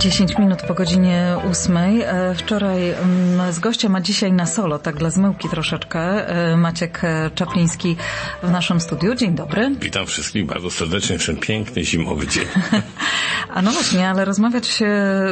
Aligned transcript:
10 0.00 0.38
minut 0.38 0.62
po 0.62 0.74
godzinie 0.74 1.36
8. 1.50 1.76
E, 1.76 2.34
wczoraj 2.34 2.90
mm, 2.90 3.52
z 3.52 3.58
gościem, 3.58 3.96
a 3.96 4.00
dzisiaj 4.00 4.32
na 4.32 4.46
solo, 4.46 4.78
tak 4.78 4.96
dla 4.96 5.10
zmyłki 5.10 5.48
troszeczkę, 5.48 6.00
e, 6.28 6.56
Maciek 6.56 7.02
Czapliński 7.34 7.96
w 8.42 8.50
naszym 8.50 8.80
studiu. 8.80 9.14
Dzień 9.14 9.34
dobry. 9.34 9.70
Witam 9.80 10.06
wszystkich 10.06 10.46
bardzo 10.46 10.70
serdecznie 10.70 11.18
w 11.18 11.26
ten 11.26 11.36
piękny 11.36 11.84
zimowy 11.84 12.26
dzień. 12.26 12.46
A 13.54 13.62
no 13.62 13.70
właśnie, 13.70 14.08
ale 14.08 14.24
rozmawiać 14.24 14.82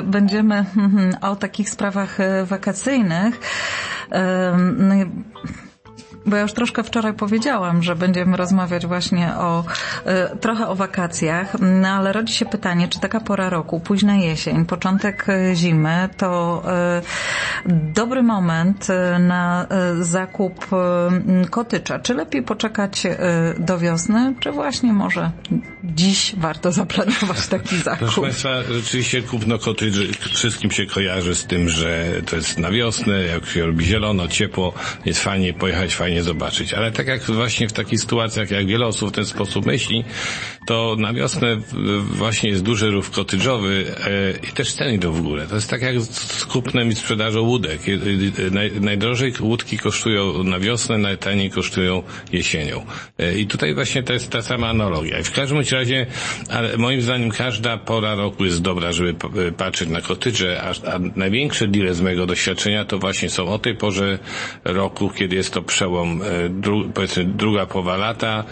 będziemy 0.04 0.64
o 1.30 1.36
takich 1.36 1.70
sprawach 1.70 2.20
e, 2.20 2.44
wakacyjnych. 2.44 3.40
No 4.78 4.94
bo 6.28 6.36
ja 6.36 6.42
już 6.42 6.52
troszkę 6.52 6.84
wczoraj 6.84 7.14
powiedziałam, 7.14 7.82
że 7.82 7.96
będziemy 7.96 8.36
rozmawiać 8.36 8.86
właśnie 8.86 9.34
o 9.34 9.64
y, 10.34 10.38
trochę 10.38 10.68
o 10.68 10.74
wakacjach, 10.74 11.56
no 11.60 11.88
ale 11.88 12.12
rodzi 12.12 12.34
się 12.34 12.46
pytanie, 12.46 12.88
czy 12.88 13.00
taka 13.00 13.20
pora 13.20 13.50
roku, 13.50 13.80
późna 13.80 14.16
jesień, 14.16 14.64
początek 14.64 15.26
e, 15.28 15.54
zimy, 15.54 16.08
to 16.16 16.62
y, 17.66 17.72
dobry 17.94 18.22
moment 18.22 18.88
na 19.18 19.66
zakup 20.00 20.66
kotycza. 21.50 21.98
Czy 21.98 22.14
lepiej 22.14 22.42
poczekać 22.42 23.02
do 23.58 23.78
wiosny, 23.78 24.34
czy 24.40 24.52
właśnie 24.52 24.92
może 24.92 25.30
dziś 25.84 26.34
warto 26.36 26.72
zaplanować 26.72 27.46
taki 27.46 27.76
zakup? 27.76 27.98
Proszę 27.98 28.20
Państwa, 28.20 28.62
rzeczywiście 28.70 29.22
kupno 29.22 29.58
kotycz 29.58 29.94
wszystkim 30.34 30.70
się 30.70 30.86
kojarzy 30.86 31.34
z 31.34 31.44
tym, 31.44 31.68
że 31.68 32.04
to 32.26 32.36
jest 32.36 32.58
na 32.58 32.70
wiosnę, 32.70 33.22
jak 33.22 33.46
się 33.46 33.66
robi 33.66 33.84
zielono, 33.84 34.28
ciepło, 34.28 34.72
jest 35.04 35.20
fajnie 35.20 35.52
pojechać, 35.52 35.94
fajnie 35.94 36.17
zobaczyć. 36.22 36.74
Ale 36.74 36.92
tak 36.92 37.06
jak 37.06 37.22
właśnie 37.22 37.68
w 37.68 37.72
takich 37.72 38.00
sytuacjach, 38.00 38.50
jak 38.50 38.66
wiele 38.66 38.86
osób 38.86 39.08
w 39.08 39.12
ten 39.12 39.26
sposób 39.26 39.66
myśli, 39.66 40.04
to 40.68 40.96
na 40.98 41.12
wiosnę 41.12 41.56
właśnie 42.02 42.50
jest 42.50 42.62
duży 42.62 42.90
ruch 42.90 43.10
kotydżowy 43.10 43.84
e, 44.04 44.48
i 44.48 44.52
też 44.52 44.72
ceny 44.72 44.94
idą 44.94 45.12
w 45.12 45.22
górę. 45.22 45.46
To 45.48 45.54
jest 45.54 45.70
tak 45.70 45.82
jak 45.82 46.00
z 46.00 46.44
kupnem 46.44 46.88
i 46.88 46.94
sprzedażą 46.94 47.40
łódek. 47.40 47.80
Naj, 48.50 48.80
najdrożej 48.80 49.32
łódki 49.40 49.78
kosztują 49.78 50.44
na 50.44 50.58
wiosnę, 50.58 50.98
najtaniej 50.98 51.50
kosztują 51.50 52.02
jesienią. 52.32 52.86
E, 53.18 53.38
I 53.38 53.46
tutaj 53.46 53.74
właśnie 53.74 54.02
to 54.02 54.12
jest 54.12 54.30
ta 54.30 54.42
sama 54.42 54.68
analogia. 54.68 55.18
I 55.18 55.22
w 55.22 55.32
każdym 55.32 55.58
razie, 55.72 56.06
ale 56.48 56.76
moim 56.76 57.02
zdaniem 57.02 57.30
każda 57.30 57.78
pora 57.78 58.14
roku 58.14 58.44
jest 58.44 58.62
dobra, 58.62 58.92
żeby 58.92 59.14
e, 59.48 59.52
patrzeć 59.52 59.88
na 59.88 60.00
kotydże, 60.00 60.62
a, 60.62 60.94
a 60.94 60.98
największe 61.16 61.68
deale 61.68 61.94
z 61.94 62.00
mojego 62.00 62.26
doświadczenia 62.26 62.84
to 62.84 62.98
właśnie 62.98 63.30
są 63.30 63.48
o 63.48 63.58
tej 63.58 63.74
porze 63.74 64.18
roku, 64.64 65.10
kiedy 65.10 65.36
jest 65.36 65.54
to 65.54 65.62
przełom, 65.62 66.20
dru, 66.50 66.90
powiedzmy 66.94 67.24
druga 67.24 67.66
połowa 67.66 67.96
lata, 67.96 68.44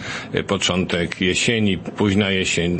początek 0.47 1.21
jesieni, 1.21 1.77
późna 2.07 2.31
jesień, 2.31 2.77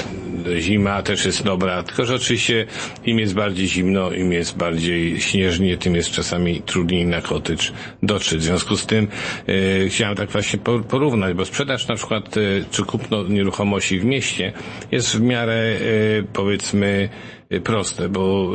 zima 0.59 1.01
też 1.03 1.25
jest 1.25 1.43
dobra, 1.43 1.83
tylko 1.83 2.05
że 2.05 2.15
oczywiście 2.15 2.65
im 3.05 3.19
jest 3.19 3.33
bardziej 3.33 3.67
zimno, 3.67 4.11
im 4.11 4.31
jest 4.31 4.57
bardziej 4.57 5.21
śnieżnie, 5.21 5.77
tym 5.77 5.95
jest 5.95 6.11
czasami 6.11 6.61
trudniej 6.61 7.05
na 7.05 7.21
kotycz 7.21 7.73
dotrzeć. 8.03 8.39
W 8.39 8.43
związku 8.43 8.77
z 8.77 8.85
tym 8.85 9.07
e, 9.47 9.89
chciałem 9.89 10.15
tak 10.15 10.29
właśnie 10.29 10.59
porównać, 10.89 11.33
bo 11.33 11.45
sprzedaż 11.45 11.87
na 11.87 11.95
przykład, 11.95 12.37
e, 12.37 12.41
czy 12.71 12.83
kupno 12.83 13.23
nieruchomości 13.23 13.99
w 13.99 14.05
mieście 14.05 14.53
jest 14.91 15.17
w 15.17 15.21
miarę 15.21 15.53
e, 15.53 15.77
powiedzmy 16.33 17.09
proste, 17.63 18.09
bo 18.09 18.51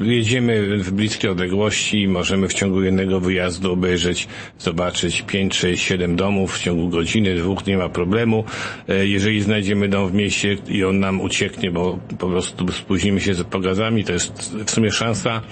jedziemy 0.00 0.78
w 0.78 0.92
bliskie 0.92 1.30
odległości, 1.30 2.08
możemy 2.08 2.48
w 2.48 2.54
ciągu 2.54 2.82
jednego 2.82 3.20
wyjazdu 3.20 3.72
obejrzeć, 3.72 4.28
zobaczyć 4.58 5.22
5, 5.22 5.56
6, 5.56 5.84
7 5.84 6.16
domów 6.16 6.56
w 6.56 6.62
ciągu 6.62 6.88
godziny, 6.88 7.34
dwóch, 7.34 7.66
nie 7.66 7.76
ma 7.76 7.88
problemu. 7.88 8.44
E, 8.88 9.06
jeżeli 9.06 9.42
znajdziemy 9.42 9.88
dom 9.88 10.08
w 10.08 10.14
mieście 10.14 10.56
i 10.68 10.84
on 10.84 11.00
nam 11.00 11.20
ucieknie, 11.20 11.70
bo 11.70 11.98
po 12.18 12.28
prostu 12.28 12.72
spóźnimy 12.72 13.20
się 13.20 13.34
z 13.34 13.42
pogazami, 13.42 14.04
to 14.04 14.12
jest 14.12 14.56
w 14.66 14.70
sumie 14.70 14.90
szansa 14.90 15.42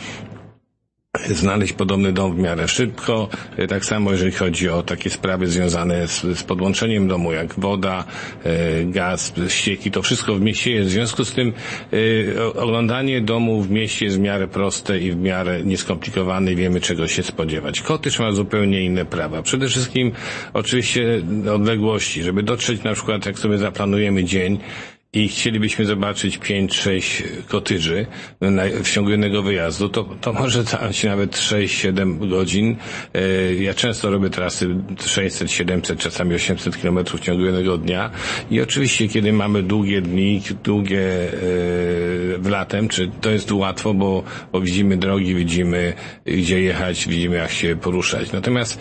znaleźć 1.35 1.73
podobny 1.73 2.13
dom 2.13 2.35
w 2.35 2.39
miarę 2.39 2.69
szybko. 2.69 3.29
E, 3.57 3.67
tak 3.67 3.85
samo 3.85 4.13
jeżeli 4.13 4.33
chodzi 4.33 4.69
o 4.69 4.83
takie 4.83 5.11
sprawy 5.11 5.47
związane 5.47 6.09
z, 6.09 6.21
z 6.39 6.43
podłączeniem 6.43 7.09
domu, 7.09 7.33
jak 7.33 7.55
woda, 7.61 8.05
e, 8.45 8.85
gaz, 8.85 9.33
ścieki, 9.49 9.91
to 9.91 10.03
wszystko 10.03 10.35
w 10.35 10.41
mieście 10.41 10.71
jest. 10.71 10.89
W 10.89 10.93
związku 10.93 11.25
z 11.25 11.33
tym 11.33 11.53
e, 12.37 12.55
oglądanie 12.55 13.21
domu 13.21 13.63
w 13.63 13.71
mieście 13.71 14.05
jest 14.05 14.17
w 14.17 14.21
miarę 14.21 14.49
proste 14.49 14.99
i 14.99 15.13
w 15.13 15.17
miarę 15.17 15.63
nieskomplikowane 15.65 16.53
i 16.53 16.57
wiemy 16.57 16.81
czego 16.81 17.09
się 17.09 17.23
spodziewać. 17.23 17.81
Kotyż 17.81 18.19
ma 18.19 18.33
zupełnie 18.33 18.83
inne 18.85 19.05
prawa. 19.05 19.43
Przede 19.43 19.69
wszystkim 19.69 20.13
oczywiście 20.55 21.23
odległości, 21.55 22.23
żeby 22.23 22.43
dotrzeć 22.43 22.83
na 22.83 22.95
przykład 22.95 23.27
jak 23.27 23.39
sobie 23.39 23.59
zaplanujemy 23.59 24.25
dzień, 24.25 24.59
i 25.19 25.29
chcielibyśmy 25.29 25.85
zobaczyć 25.85 26.39
5-6 26.39 27.23
kotydży 27.49 28.07
w 28.85 28.91
ciągu 28.93 29.11
jednego 29.11 29.43
wyjazdu, 29.43 29.89
to, 29.89 30.05
to 30.21 30.33
może 30.33 30.63
zająć 30.63 31.05
nawet 31.05 31.37
6-7 31.37 32.29
godzin. 32.29 32.77
E, 33.15 33.55
ja 33.55 33.75
często 33.75 34.11
robię 34.11 34.31
trasy 34.31 34.69
600, 35.07 35.51
700, 35.51 35.99
czasami 35.99 36.35
800 36.35 36.77
km 36.77 37.05
w 37.05 37.21
ciągu 37.21 37.45
jednego 37.45 37.79
dnia 37.79 38.11
i 38.51 38.61
oczywiście 38.61 39.09
kiedy 39.09 39.33
mamy 39.33 39.63
długie 39.63 40.03
dni, 40.03 40.43
długie 40.65 41.01
e, 41.01 41.31
w 42.39 42.47
latem, 42.51 42.89
czy 42.89 43.11
to 43.21 43.31
jest 43.31 43.53
łatwo, 43.53 43.95
bo, 43.95 44.23
bo 44.53 44.61
widzimy 44.61 44.97
drogi, 44.97 45.35
widzimy 45.35 45.93
gdzie 46.27 46.63
jechać, 46.63 47.09
widzimy 47.09 47.37
jak 47.37 47.51
się 47.51 47.77
poruszać. 47.77 48.33
Natomiast 48.33 48.79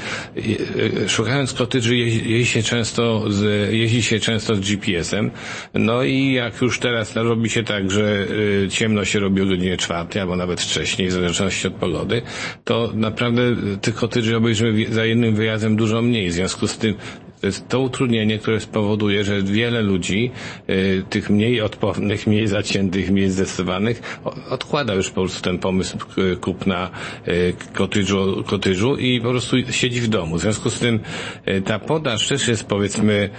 e, 1.06 1.10
szukając 1.10 1.54
kotydży 1.54 1.98
jeździ 1.98 2.46
się 2.46 2.64
często 2.64 3.32
z, 3.32 3.74
jeździ 3.74 4.04
się 4.04 4.20
często 4.20 4.56
z 4.56 4.60
GPS-em, 4.60 5.32
no 5.74 6.04
i 6.04 6.27
i 6.28 6.34
jak 6.34 6.62
już 6.62 6.80
teraz 6.80 7.16
robi 7.16 7.50
się 7.50 7.64
tak, 7.64 7.92
że 7.92 8.28
y, 8.64 8.68
ciemno 8.70 9.06
się 9.06 9.20
robi 9.20 9.42
o 9.42 9.46
godzinie 9.46 9.78
czwartej, 9.78 10.22
albo 10.22 10.36
nawet 10.36 10.62
wcześniej, 10.62 11.08
w 11.08 11.12
zależności 11.12 11.68
od 11.68 11.74
pogody, 11.74 12.22
to 12.64 12.92
naprawdę 12.94 13.42
tych 13.82 13.96
kotydży 13.96 14.38
obejrzymy 14.38 14.86
za 14.94 15.06
jednym 15.06 15.36
wyjazdem 15.36 15.76
dużo 15.76 16.02
mniej. 16.02 16.30
W 16.30 16.34
związku 16.34 16.68
z 16.68 16.78
tym 16.78 16.94
to 17.42 17.48
jest 17.48 17.68
to 17.70 17.80
utrudnienie, 17.80 18.38
które 18.38 18.60
spowoduje, 18.60 19.24
że 19.24 19.42
wiele 19.42 19.82
ludzi, 19.82 20.32
y, 20.70 21.04
tych 21.10 21.30
mniej 21.30 21.62
odpornych, 21.62 22.28
mniej 22.28 22.48
zaciętych, 22.48 23.12
mniej 23.12 23.30
zdecydowanych, 23.30 24.20
odkłada 24.50 24.94
już 24.94 25.10
po 25.10 25.22
prostu 25.22 25.42
ten 25.42 25.58
pomysł 25.58 25.98
kupna 26.42 26.90
y, 27.28 27.54
kotyżu, 27.74 28.44
kotyżu 28.48 28.96
i 28.96 29.22
po 29.22 29.30
prostu 29.30 29.58
siedzi 29.72 30.02
w 30.02 30.08
domu. 30.08 30.38
W 30.38 30.42
związku 30.42 30.70
z 30.70 30.80
tym 30.80 31.00
y, 31.48 31.62
ta 31.62 31.80
podaż 31.80 32.28
też 32.28 32.48
jest 32.48 32.64
powiedzmy 32.64 33.30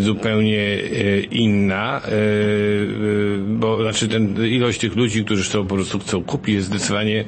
zupełnie 0.00 0.78
inna, 1.30 2.00
bo 3.46 3.82
znaczy 3.82 4.08
ten 4.08 4.46
ilość 4.46 4.80
tych 4.80 4.96
ludzi, 4.96 5.24
którzy 5.24 5.44
chcą 5.44 5.66
po 5.66 5.74
prostu 5.74 5.98
chcą 5.98 6.24
kupić 6.24 6.54
jest 6.54 6.66
zdecydowanie 6.66 7.24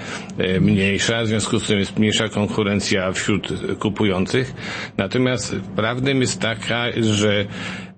mniejsza, 0.61 1.23
w 1.23 1.27
związku 1.27 1.61
z 1.61 1.67
tym 1.67 1.79
jest 1.79 1.99
mniejsza 1.99 2.29
konkurencja 2.29 3.13
wśród 3.13 3.49
kupujących. 3.79 4.55
Natomiast 4.97 5.16
Natomiast 5.19 5.57
prawdą 5.77 6.11
jest 6.21 6.41
taka, 6.41 6.85
że 7.01 7.47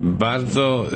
bardzo, 0.01 0.87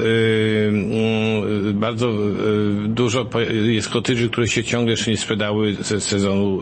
yy, 1.65 1.73
bardzo 1.75 2.11
yy, 2.11 2.89
dużo 2.89 3.27
jest 3.65 3.89
kotydży, 3.89 4.31
które 4.31 4.49
się 4.49 4.65
ciągle 4.65 4.91
jeszcze 4.91 5.11
nie 5.11 5.17
sprzedały 5.17 5.75
ze 5.75 6.01
sezonu 6.01 6.61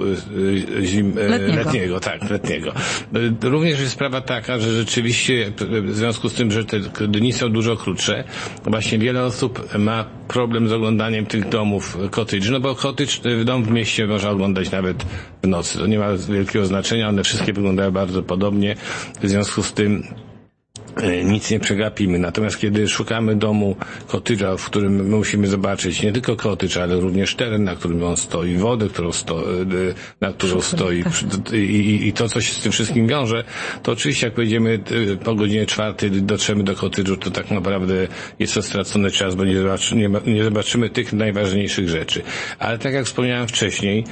zim, 0.83 1.13
letniego. 1.17 1.55
letniego. 1.55 2.01
Tak, 2.01 2.31
letniego. 2.31 2.73
Również 3.43 3.81
jest 3.81 3.93
sprawa 3.93 4.21
taka, 4.21 4.59
że 4.59 4.73
rzeczywiście 4.73 5.53
w 5.85 5.95
związku 5.95 6.29
z 6.29 6.35
tym, 6.35 6.51
że 6.53 6.65
te 6.65 6.81
dni 7.09 7.33
są 7.33 7.49
dużo 7.49 7.77
krótsze, 7.77 8.25
właśnie 8.65 8.99
wiele 8.99 9.25
osób 9.25 9.79
ma 9.79 10.05
problem 10.29 10.69
z 10.69 10.73
oglądaniem 10.73 11.27
tych 11.27 11.49
domów 11.49 11.99
cottage, 12.11 12.51
no 12.51 12.61
bo 12.61 12.75
cottage, 12.75 13.45
dom 13.45 13.65
w 13.65 13.71
mieście 13.71 14.07
można 14.07 14.31
oglądać 14.31 14.71
nawet 14.71 15.05
w 15.43 15.47
nocy. 15.47 15.79
To 15.79 15.87
nie 15.87 15.99
ma 15.99 16.09
wielkiego 16.17 16.67
znaczenia, 16.67 17.09
one 17.09 17.25
wszystkie 17.25 17.53
wyglądają 17.53 17.91
bardzo 17.91 18.23
podobnie. 18.23 18.77
W 19.23 19.29
związku 19.29 19.63
z 19.63 19.73
tym 19.73 20.07
nic 21.25 21.51
nie 21.51 21.61
przegapimy. 21.61 22.19
Natomiast 22.19 22.59
kiedy 22.59 22.89
szukamy 22.89 23.37
domu 23.37 23.77
kotydża, 24.07 24.57
w 24.57 24.65
którym 24.65 24.97
my 24.97 25.17
musimy 25.17 25.47
zobaczyć 25.47 26.03
nie 26.03 26.13
tylko 26.13 26.37
kotydż, 26.37 26.77
ale 26.77 27.01
również 27.01 27.35
teren, 27.35 27.65
na 27.65 27.77
którym 27.77 28.03
on 28.03 28.17
stoi, 28.17 28.57
wodę, 28.57 28.89
którą 28.89 29.13
sto, 29.13 29.43
e, 29.63 29.65
na 30.21 30.33
którą 30.33 30.61
stoi 30.61 31.05
i, 31.53 32.09
i, 32.09 32.13
to, 32.13 32.29
co 32.29 32.41
się 32.41 32.53
z 32.53 32.61
tym 32.61 32.73
wszystkim 32.73 33.07
wiąże, 33.07 33.45
to 33.83 33.93
oczywiście 33.93 34.27
jak 34.27 34.35
pojedziemy 34.35 34.81
e, 35.13 35.17
po 35.17 35.35
godzinie 35.35 35.67
czwartej, 35.67 36.11
dotrzemy 36.11 36.65
do 36.65 36.75
kotydżu, 36.75 37.17
to 37.17 37.31
tak 37.31 37.51
naprawdę 37.51 37.95
jest 38.39 38.55
to 38.55 38.63
stracony 38.63 39.11
czas, 39.11 39.35
bo 39.35 39.45
nie, 39.45 39.59
zobaczy, 39.59 39.97
nie, 39.97 40.11
nie 40.27 40.45
zobaczymy 40.45 40.91
tych 40.91 41.13
najważniejszych 41.13 41.89
rzeczy. 41.89 42.23
Ale 42.59 42.79
tak 42.79 42.95
jak 42.95 43.05
wspomniałem 43.05 43.49
wcześniej, 43.49 44.05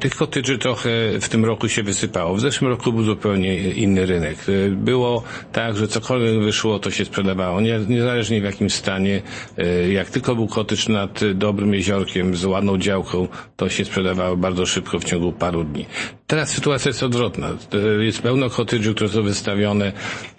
tych 0.00 0.14
kotydży 0.14 0.58
trochę 0.58 0.90
w 1.20 1.28
tym 1.28 1.44
roku 1.44 1.68
się 1.68 1.82
wysypało. 1.82 2.34
W 2.34 2.40
zeszłym 2.40 2.70
roku 2.70 2.92
był 2.92 3.02
zupełnie 3.02 3.56
inny 3.56 4.06
rynek. 4.06 4.36
Było 4.70 5.22
tak, 5.52 5.76
że 5.76 5.88
cokolwiek 5.88 6.03
cokolwiek 6.04 6.38
wyszło, 6.42 6.78
to 6.78 6.90
się 6.90 7.04
sprzedawało. 7.04 7.60
Nie, 7.60 7.78
niezależnie 7.88 8.40
w 8.40 8.44
jakim 8.44 8.70
stanie. 8.70 9.22
E, 9.58 9.92
jak 9.92 10.10
tylko 10.10 10.34
był 10.34 10.46
kotycz 10.46 10.88
nad 10.88 11.20
dobrym 11.34 11.74
jeziorkiem 11.74 12.36
z 12.36 12.44
ładną 12.44 12.78
działką, 12.78 13.28
to 13.56 13.68
się 13.68 13.84
sprzedawało 13.84 14.36
bardzo 14.36 14.66
szybko 14.66 14.98
w 14.98 15.04
ciągu 15.04 15.32
paru 15.32 15.64
dni. 15.64 15.86
Teraz 16.34 16.50
sytuacja 16.50 16.88
jest 16.88 17.02
odwrotna. 17.02 17.48
Jest 18.00 18.22
pełno 18.22 18.48
cottage'ów, 18.48 18.94
które 18.94 19.10
są 19.10 19.22
wystawione. 19.22 19.92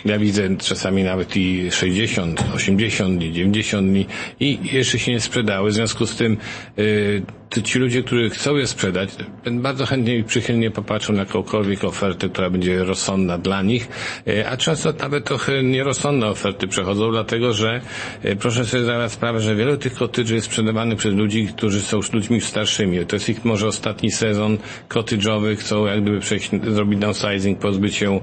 Ja 0.06 0.19
widzę 0.19 0.57
czasami 0.57 1.03
nawet 1.03 1.38
i 1.38 1.71
60, 1.71 2.44
80 2.56 3.18
dni, 3.19 3.33
90 3.33 3.88
dni 3.89 4.06
i 4.39 4.59
jeszcze 4.63 5.00
się 5.00 5.12
nie 5.12 5.19
sprzedały. 5.19 5.69
W 5.69 5.74
związku 5.74 6.06
z 6.06 6.15
tym 6.15 6.38
yy, 6.77 7.21
ci 7.63 7.80
ludzie, 7.80 8.03
którzy 8.03 8.30
chcą 8.30 8.56
je 8.56 8.68
sprzedać, 8.68 9.09
bardzo 9.51 9.86
chętnie 9.86 10.18
i 10.18 10.24
przychylnie 10.24 10.71
popatrzą 10.71 11.13
na 11.13 11.19
jakąkolwiek 11.19 11.83
ofertę, 11.83 12.30
która 12.30 12.50
będzie 12.50 12.83
rozsądna 12.83 13.38
dla 13.38 13.62
nich, 13.62 13.88
e, 14.27 14.50
a 14.50 14.57
często 14.57 14.94
nawet 15.00 15.25
trochę 15.25 15.63
nierozsądne 15.63 16.27
oferty 16.27 16.68
przechodzą, 16.68 17.12
dlatego 17.12 17.53
że 17.53 17.81
e, 18.24 18.36
proszę 18.36 18.65
sobie 18.65 18.83
zdawać 18.83 19.12
sprawę, 19.12 19.39
że 19.39 19.56
wiele 19.56 19.77
tych 19.77 19.95
cottage'ów 19.95 20.33
jest 20.33 20.45
sprzedawanych 20.47 20.97
przez 20.97 21.13
ludzi, 21.13 21.47
którzy 21.57 21.81
są 21.81 21.97
już 21.97 22.13
ludźmi 22.13 22.42
starszymi. 22.42 23.06
To 23.06 23.15
jest 23.15 23.30
ich 23.30 23.45
może 23.45 23.68
ostatni 23.68 24.12
sezon 24.12 24.57
cottage'owy, 24.89 25.56
chcą 25.57 25.85
jak 25.88 26.02
gdyby 26.02 26.20
przejść, 26.20 26.52
zrobić 26.68 27.00
downsizing, 27.00 27.60
pozbyć 27.60 27.96
się 27.96 28.20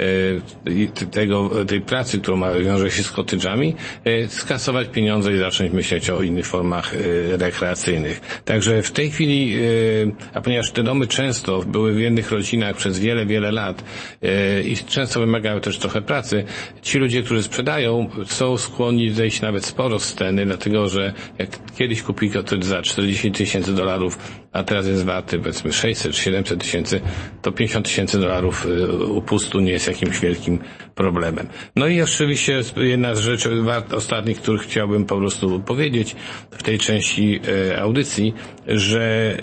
E, 0.00 1.06
tego, 1.06 1.50
tej 1.64 1.80
pracy, 1.80 2.18
którą 2.18 2.36
ma, 2.36 2.52
wiąże 2.52 2.90
się 2.90 3.02
z 3.02 3.10
kotydżami, 3.10 3.74
e, 4.04 4.28
skasować 4.28 4.88
pieniądze 4.88 5.32
i 5.32 5.38
zacząć 5.38 5.72
myśleć 5.72 6.10
o 6.10 6.22
innych 6.22 6.46
formach 6.46 6.94
e, 6.94 7.36
rekreacyjnych. 7.36 8.20
Także 8.44 8.82
w 8.82 8.90
tej 8.90 9.10
chwili, 9.10 9.56
a 10.34 10.40
ponieważ 10.40 10.70
te 10.70 10.82
domy 10.82 11.06
często 11.06 11.62
były 11.62 11.92
w 11.92 12.00
jednych 12.00 12.30
rodzinach 12.30 12.76
przez 12.76 12.98
wiele, 12.98 13.26
wiele 13.26 13.52
lat 13.52 13.84
i 14.64 14.76
często 14.76 15.20
wymagały 15.20 15.60
też 15.60 15.78
trochę 15.78 16.02
pracy, 16.02 16.44
ci 16.82 16.98
ludzie, 16.98 17.22
którzy 17.22 17.42
sprzedają, 17.42 18.10
są 18.26 18.56
skłonni 18.56 19.10
zejść 19.10 19.40
nawet 19.40 19.64
sporo 19.66 19.98
z 19.98 20.14
ceny, 20.14 20.46
dlatego 20.46 20.88
że 20.88 21.12
jak 21.38 21.48
kiedyś 21.78 22.02
kupili 22.02 22.32
kotydż 22.32 22.66
za 22.66 22.82
40 22.82 23.32
tysięcy 23.32 23.74
dolarów, 23.74 24.18
a 24.52 24.62
teraz 24.62 24.86
jest 24.86 25.04
warty 25.04 25.38
powiedzmy 25.38 25.72
600 25.72 26.16
700 26.16 26.60
tysięcy, 26.60 27.00
to 27.42 27.52
50 27.52 27.86
tysięcy 27.86 28.18
dolarów 28.20 28.66
upustu 29.08 29.60
nie 29.60 29.72
jest 29.72 29.88
jakimś 29.88 30.20
wielkim 30.20 30.58
problemem. 30.94 31.48
No 31.76 31.86
i 31.86 32.02
oczywiście 32.02 32.60
jedna 32.76 33.14
z 33.14 33.18
rzeczy 33.18 33.64
ostatnich, 33.92 34.40
których 34.40 34.62
chciałbym 34.62 35.04
po 35.04 35.16
prostu 35.16 35.60
powiedzieć 35.60 36.16
w 36.50 36.62
tej 36.62 36.78
części 36.78 37.40
e, 37.70 37.80
audycji, 37.82 38.34
że 38.66 39.36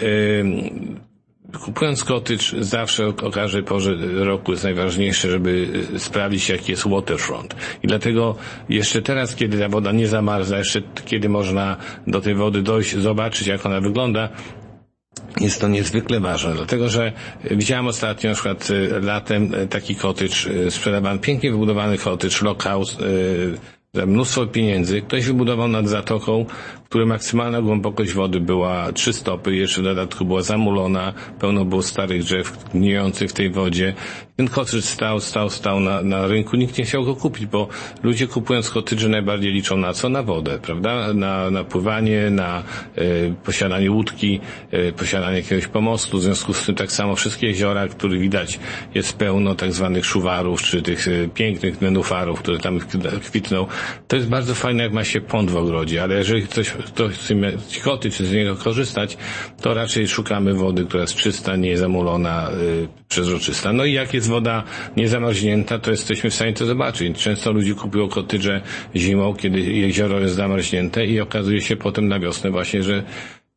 e, 1.54 1.58
kupując 1.66 2.04
kotycz 2.04 2.56
zawsze 2.56 3.08
o 3.08 3.32
każdej 3.32 3.64
porze 3.64 3.96
roku 4.14 4.52
jest 4.52 4.64
najważniejsze, 4.64 5.32
żeby 5.32 5.68
sprawdzić 5.98 6.50
jaki 6.50 6.72
jest 6.72 6.88
waterfront. 6.88 7.56
I 7.84 7.88
dlatego 7.88 8.36
jeszcze 8.70 9.02
teraz, 9.02 9.36
kiedy 9.36 9.60
ta 9.60 9.70
woda 9.70 9.92
nie 9.92 10.08
zamarza, 10.08 10.58
jeszcze 10.58 10.82
kiedy 11.06 11.30
można 11.30 11.78
do 12.08 12.22
tej 12.22 12.36
wody 12.36 12.62
dojść, 12.62 12.98
zobaczyć 12.98 13.48
jak 13.48 13.66
ona 13.66 13.82
wygląda, 13.82 14.30
jest 15.42 15.62
to 15.62 15.68
niezwykle 15.68 16.20
ważne, 16.20 16.54
dlatego 16.54 16.90
że 16.90 17.12
widziałem 17.52 17.88
ostatnio 17.88 18.30
na 18.30 18.34
przykład 18.34 18.68
e, 18.72 19.00
latem 19.00 19.56
e, 19.56 19.68
taki 19.68 19.96
e, 20.66 20.72
sprzedawany, 20.72 21.20
pięknie 21.20 21.52
wybudowany 21.52 21.98
cottage, 21.98 22.36
lockhouse, 22.42 22.98
za 23.94 24.06
mnóstwo 24.06 24.46
pieniędzy. 24.48 25.02
Ktoś 25.02 25.26
wybudował 25.26 25.68
nad 25.68 25.88
zatoką, 25.88 26.46
który 26.90 27.06
maksymalna 27.06 27.62
głębokość 27.62 28.14
wody 28.14 28.40
była 28.40 28.92
3 28.94 29.14
stopy, 29.14 29.56
jeszcze 29.56 29.82
w 29.82 29.84
dodatku 29.84 30.26
była 30.26 30.42
zamulona, 30.42 31.14
pełno 31.40 31.66
było 31.66 31.84
starych 31.84 32.24
drzew 32.24 32.58
gnijących 32.74 33.30
w 33.30 33.34
tej 33.34 33.50
wodzie. 33.50 33.94
Ten 34.38 34.48
kotycz 34.48 34.86
stał, 34.86 35.20
stał, 35.20 35.50
stał 35.50 35.80
na, 35.80 36.02
na 36.02 36.28
rynku, 36.28 36.58
nikt 36.58 36.78
nie 36.78 36.86
chciał 36.86 37.04
go 37.06 37.16
kupić, 37.16 37.46
bo 37.46 37.68
ludzie 38.04 38.28
kupując 38.28 38.70
kotydże 38.70 39.10
najbardziej 39.10 39.52
liczą 39.52 39.78
na 39.78 39.94
co? 39.94 40.10
Na 40.10 40.24
wodę, 40.24 40.60
prawda? 40.60 41.14
Na, 41.14 41.52
na 41.52 41.64
pływanie, 41.64 42.30
na 42.30 42.64
y, 42.98 43.34
posiadanie 43.44 43.92
łódki, 43.92 44.40
y, 44.74 44.94
posiadanie 44.98 45.38
jakiegoś 45.38 45.68
pomostu. 45.68 46.18
W 46.18 46.22
związku 46.22 46.54
z 46.54 46.66
tym 46.66 46.76
tak 46.76 46.92
samo 46.92 47.16
wszystkie 47.16 47.48
jeziora, 47.48 47.88
które 47.88 48.18
widać 48.18 48.60
jest 48.96 49.18
pełno 49.18 49.56
tak 49.56 49.74
zwanych 49.74 50.06
szuwarów, 50.06 50.62
czy 50.62 50.82
tych 50.82 51.08
y, 51.08 51.30
pięknych 51.34 51.82
nenufarów, 51.82 52.40
które 52.40 52.58
tam 52.58 52.80
kwitną. 53.24 53.68
To 54.08 54.16
jest 54.16 54.28
bardzo 54.28 54.56
fajne, 54.56 54.84
jak 54.84 54.94
ma 54.94 55.04
się 55.04 55.22
pąd 55.22 55.52
w 55.52 55.58
ogrodzie, 55.58 56.04
ale 56.04 56.16
jeżeli 56.16 56.42
ktoś 56.42 56.70
ktoś 56.70 57.14
chce 57.14 57.36
koty, 57.84 58.12
czy 58.12 58.26
z 58.26 58.34
niego 58.34 58.56
korzystać, 58.56 59.18
to 59.62 59.74
raczej 59.74 60.08
szukamy 60.08 60.54
wody, 60.54 60.86
która 60.86 61.02
jest 61.02 61.16
czysta, 61.16 61.56
nie 61.56 61.78
zamulona, 61.78 62.52
y, 62.52 62.88
przezroczysta. 63.10 63.74
No 63.74 63.86
i 63.86 63.94
jak 63.94 64.14
jest 64.14 64.27
woda 64.28 64.64
niezamarznięta, 64.98 65.80
to 65.80 65.92
jesteśmy 65.92 66.30
w 66.30 66.34
stanie 66.34 66.54
to 66.54 66.66
zobaczyć. 66.66 67.18
Często 67.18 67.52
ludzie 67.52 67.74
kupują 67.74 68.10
kotydże 68.10 68.62
zimą, 68.96 69.34
kiedy 69.36 69.60
jezioro 69.60 70.20
jest 70.20 70.36
zamarznięte 70.36 71.06
i 71.06 71.22
okazuje 71.22 71.62
się 71.62 71.76
potem 71.76 72.08
na 72.08 72.20
wiosnę 72.20 72.52
właśnie, 72.52 72.84
że 72.84 73.04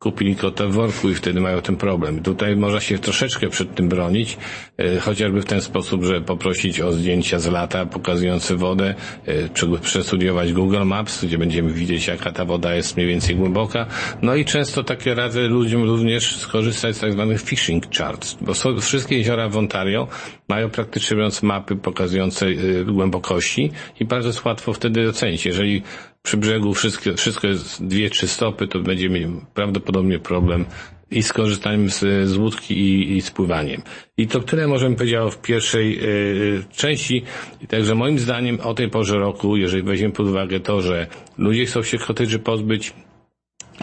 kupili 0.01 0.35
kota 0.35 0.67
w 0.67 0.71
worku 0.71 1.09
i 1.09 1.15
wtedy 1.15 1.41
mają 1.41 1.61
ten 1.61 1.75
problem. 1.75 2.23
Tutaj 2.23 2.55
można 2.55 2.79
się 2.79 2.99
troszeczkę 2.99 3.49
przed 3.49 3.75
tym 3.75 3.89
bronić, 3.89 4.37
e, 4.77 4.99
chociażby 4.99 5.41
w 5.41 5.45
ten 5.45 5.61
sposób, 5.61 6.03
że 6.03 6.21
poprosić 6.21 6.81
o 6.81 6.91
zdjęcia 6.91 7.39
z 7.39 7.47
lata 7.47 7.85
pokazujące 7.85 8.55
wodę, 8.55 8.95
e, 9.25 9.79
przestudiować 9.81 10.53
Google 10.53 10.83
Maps, 10.85 11.25
gdzie 11.25 11.37
będziemy 11.37 11.73
widzieć 11.73 12.07
jaka 12.07 12.31
ta 12.31 12.45
woda 12.45 12.75
jest 12.75 12.97
mniej 12.97 13.07
więcej 13.07 13.35
głęboka. 13.35 13.85
No 14.21 14.35
i 14.35 14.45
często 14.45 14.83
takie 14.83 15.15
radzę 15.15 15.41
ludziom 15.47 15.83
również 15.83 16.35
skorzystać 16.35 16.95
z 16.95 16.99
tak 16.99 17.13
zwanych 17.13 17.41
fishing 17.41 17.95
charts, 17.97 18.37
bo 18.41 18.53
wszystkie 18.81 19.17
jeziora 19.17 19.49
w 19.49 19.57
Ontario 19.57 20.07
mają 20.47 20.69
praktycznie 20.69 21.17
mówiąc 21.17 21.43
mapy 21.43 21.75
pokazujące 21.75 22.45
e, 22.47 22.85
głębokości 22.85 23.71
i 23.99 24.05
bardzo 24.05 24.41
łatwo 24.45 24.73
wtedy 24.73 25.09
ocenić. 25.09 25.45
Jeżeli 25.45 25.83
przy 26.23 26.37
brzegu 26.37 26.73
wszystko, 26.73 27.13
wszystko 27.17 27.47
jest 27.47 27.87
dwie, 27.87 28.09
trzy 28.09 28.27
stopy, 28.27 28.67
to 28.67 28.79
będziemy 28.79 29.19
mieli 29.19 29.41
prawdopodobnie 29.53 30.19
problem 30.19 30.65
i 31.11 31.23
z 31.23 31.33
korzystaniem 31.33 31.89
z, 31.89 32.29
z 32.29 32.37
łódki 32.37 32.77
i, 32.79 33.17
i 33.17 33.21
z 33.21 33.31
pływaniem. 33.31 33.81
I 34.17 34.27
to 34.27 34.39
tyle 34.39 34.67
możemy 34.67 34.95
powiedzieć 34.95 35.19
w 35.31 35.37
pierwszej 35.37 35.99
y, 36.03 36.63
części. 36.71 37.23
Także 37.67 37.95
moim 37.95 38.19
zdaniem 38.19 38.59
o 38.59 38.73
tej 38.73 38.89
porze 38.89 39.17
roku, 39.17 39.57
jeżeli 39.57 39.83
weźmiemy 39.83 40.13
pod 40.13 40.27
uwagę 40.27 40.59
to, 40.59 40.81
że 40.81 41.07
ludzie 41.37 41.65
chcą 41.65 41.83
się 41.83 41.97
kotedży 41.97 42.39
pozbyć, 42.39 42.93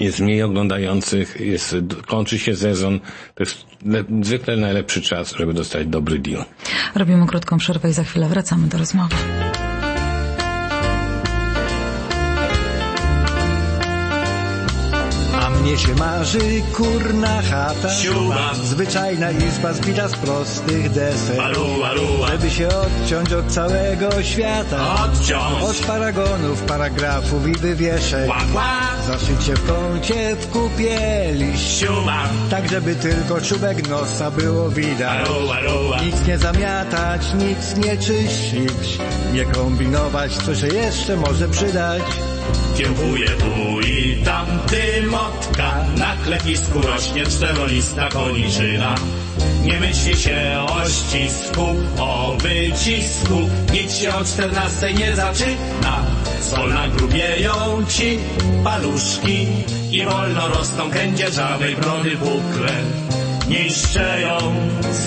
jest 0.01 0.21
mniej 0.21 0.43
oglądających, 0.43 1.41
jest, 1.41 1.77
kończy 2.07 2.39
się 2.39 2.57
sezon, 2.57 3.01
to 3.35 3.43
jest 3.43 3.67
zwykle 4.23 4.57
najlepszy 4.57 5.03
czas, 5.03 5.35
żeby 5.37 5.55
dostać 5.55 5.87
dobry 5.87 6.19
deal. 6.19 6.45
Robimy 6.95 7.27
krótką 7.27 7.59
przerwę 7.59 7.91
i 7.91 7.93
za 7.93 8.05
chwilę 8.05 8.29
wracamy 8.29 8.69
do 8.69 8.79
rozmowy. 8.79 9.17
Mnie 15.69 15.79
się 15.79 15.95
marzy 15.95 16.63
kurna 16.77 17.43
chata 17.43 17.91
Siuba. 17.91 18.55
Zwyczajna 18.55 19.31
izba 19.31 19.73
zbita 19.73 20.09
z 20.09 20.17
prostych 20.17 20.91
desek. 20.91 21.41
Żeby 22.31 22.51
się 22.51 22.69
odciąć 22.69 23.33
od 23.33 23.47
całego 23.47 24.23
świata 24.23 25.05
Odciąć 25.05 25.63
Od 25.63 25.77
paragonów, 25.77 26.63
paragrafów 26.63 27.47
i 27.49 27.53
łap. 28.29 28.67
Zaszyć 29.07 29.45
się 29.45 29.55
w 29.55 29.67
kącie 29.67 30.37
w 30.37 30.51
kupie 30.51 31.33
liść 31.33 31.79
Siuba. 31.81 32.23
Tak 32.51 32.69
żeby 32.69 32.95
tylko 32.95 33.41
czubek 33.41 33.89
nosa 33.89 34.31
było 34.31 34.69
widać. 34.69 35.29
Nic 36.05 36.27
nie 36.27 36.39
zamiatać, 36.39 37.23
nic 37.35 37.87
nie 37.87 37.97
czyścić 37.97 38.99
Nie 39.33 39.45
kombinować, 39.45 40.33
co 40.37 40.55
się 40.55 40.67
jeszcze 40.67 41.17
może 41.17 41.49
przydać 41.49 42.03
Kiełkuje 42.79 43.29
tu 43.29 43.81
i 43.81 44.23
tam 44.25 44.47
motka, 45.11 45.85
na 45.97 46.17
klepisku 46.25 46.81
rośnie 46.81 47.27
czterolista 47.27 48.09
koniczyna. 48.09 48.95
Nie 49.65 49.81
myśli 49.81 50.17
się 50.17 50.67
o 50.69 50.89
ścisku, 50.89 51.67
o 51.99 52.37
wycisku, 52.43 53.35
nic 53.73 53.97
się 53.97 54.15
o 54.15 54.25
czternastej 54.25 54.95
nie 54.95 55.17
zaczyna. 55.17 56.05
Zwolna 56.41 56.89
grubieją 56.89 57.53
ci 57.89 58.19
paluszki 58.65 59.47
i 59.91 60.05
wolno 60.05 60.49
rosną 60.49 60.91
kędzierzawej 60.91 61.77
brody 61.77 62.17
bukle 62.17 62.73
niszczeją 63.49 64.39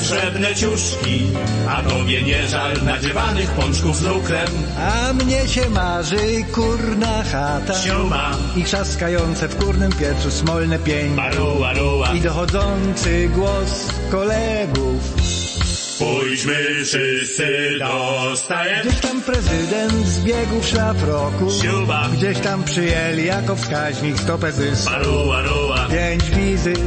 srebrne 0.01 0.55
ciuszki, 0.55 1.21
a 1.69 1.81
tobie 1.83 2.21
nie 2.21 2.48
żal 2.48 2.74
nadziewanych 2.86 3.50
pączków 3.51 3.95
z 3.98 4.01
lukrem. 4.01 4.48
A 4.79 5.13
mnie 5.13 5.48
się 5.48 5.69
marzy 5.69 6.43
kurna 6.53 7.24
chata 7.24 7.74
Siuma. 7.81 8.38
i 8.57 8.63
trzaskające 8.63 9.48
w 9.48 9.55
kurnym 9.65 9.91
piecu 9.91 10.31
smolne 10.31 10.79
pień. 10.79 11.15
Baruła, 11.15 11.74
ruła. 11.74 12.13
I 12.13 12.21
dochodzący 12.21 13.29
głos 13.36 13.88
kolegów. 14.12 15.20
Pójdźmy 16.01 16.86
wszyscy 16.86 17.77
do 17.79 18.36
stajem. 18.36 18.88
Gdzieś 18.88 19.00
tam 19.00 19.22
prezydent 19.22 20.08
zbiegł 20.08 20.60
w 20.62 20.67
szlafroku. 20.67 21.51
Siuba. 21.62 22.10
Gdzieś 22.13 22.39
tam 22.39 22.63
przyjęli 22.63 23.25
jako 23.25 23.55
wskaźnik 23.55 24.20
stopę 24.20 24.51
zysku. 24.51 24.91
Pięć 25.91 26.24
wizyt, 26.29 26.79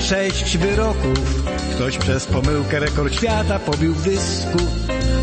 sześć 0.00 0.56
wyroków. 0.56 1.44
Ktoś 1.74 1.98
przez 1.98 2.26
pomyłkę 2.26 2.80
rekord 2.80 3.14
świata 3.14 3.58
pobił 3.58 3.94
w 3.94 4.02
dysku. 4.02 4.58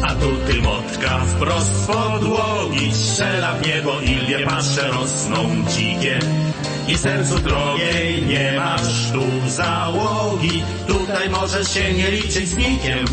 A 0.03 0.15
tu 0.15 0.29
ty 0.47 0.61
motka 0.61 1.19
wprost 1.19 1.83
z 1.83 1.87
podłogi 1.87 2.93
strzela 2.93 3.53
w 3.53 3.67
niebo 3.67 4.01
i 4.01 4.15
dwie 4.15 4.39
pasze 4.45 4.87
rosną 4.87 5.63
dzikie. 5.69 6.19
i 6.87 6.97
sercu 6.97 7.39
drogiej 7.39 8.25
nie 8.25 8.53
masz 8.57 9.11
tu 9.11 9.49
załogi. 9.49 10.63
Tutaj 10.87 11.29
możesz 11.29 11.73
się 11.73 11.93
nie 11.93 12.11
liczyć 12.11 12.49
z 12.49 12.55
nikiem. 12.55 13.05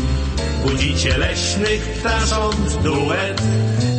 Budzicie 0.65 1.17
leśnych 1.17 1.81
ptasząt 1.81 2.81
duet, 2.83 3.41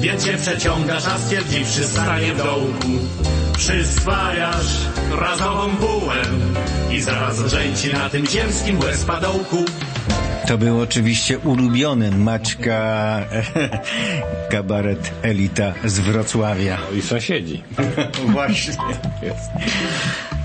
więc 0.01 0.27
się 0.27 0.37
przeciągasz, 0.37 1.07
a 1.07 1.19
stwierdziwszy 1.19 1.85
stanie 1.85 2.35
w 2.35 2.37
dołku. 2.37 2.89
Przyswajasz 3.57 4.77
razową 5.21 5.69
bułę 5.77 6.15
i 6.93 7.01
zaraz 7.01 7.39
rzęci 7.39 7.93
na 7.93 8.11
tym 8.11 8.27
ziemskim 8.27 8.79
łezpadołku. 8.79 9.65
To 10.47 10.59
był 10.59 10.81
oczywiście 10.81 11.39
ulubiony 11.39 12.11
Maćka 12.11 13.21
kabaret 14.51 15.13
Elita 15.23 15.73
z 15.85 16.01
Wrocławia. 16.01 16.79
No 16.91 16.99
i 16.99 17.03
sąsiedzi. 17.03 17.63
Właśnie. 18.33 18.75